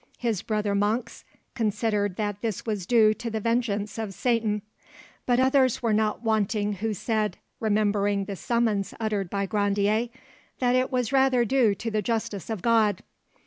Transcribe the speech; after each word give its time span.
His 0.17 0.41
brother 0.41 0.73
monks 0.73 1.23
considered 1.53 2.15
that 2.15 2.41
this 2.41 2.65
was 2.65 2.87
due 2.87 3.13
to 3.13 3.29
the 3.29 3.39
vengeance 3.39 3.99
of 3.99 4.15
Satan; 4.15 4.63
but 5.27 5.39
others 5.39 5.83
were 5.83 5.93
not 5.93 6.23
wanting 6.23 6.73
who 6.73 6.91
said, 6.95 7.37
remembering 7.59 8.25
the 8.25 8.35
summons 8.35 8.95
uttered 8.99 9.29
by 9.29 9.45
Grandier, 9.45 10.09
that 10.57 10.73
it 10.73 10.91
was 10.91 11.13
rather 11.13 11.45
due 11.45 11.75
to 11.75 11.91
the 11.91 12.01
justice 12.01 12.49
of 12.49 12.63
God. 12.63 13.03